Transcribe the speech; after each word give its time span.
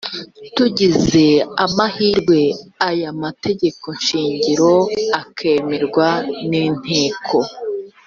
tugize 0.55 1.25
amahirwe 1.65 2.39
aya 2.89 3.11
mategeko 3.21 3.87
shingiro 4.05 4.73
akemerwa 5.21 6.07
n’inteko 6.49 7.37